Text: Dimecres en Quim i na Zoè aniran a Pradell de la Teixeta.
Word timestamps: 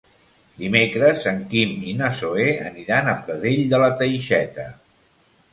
Dimecres 0.61 1.27
en 1.31 1.43
Quim 1.51 1.75
i 1.93 1.93
na 2.01 2.09
Zoè 2.21 2.47
aniran 2.71 3.13
a 3.13 3.17
Pradell 3.29 3.63
de 3.75 3.85
la 3.85 3.91
Teixeta. 4.01 4.71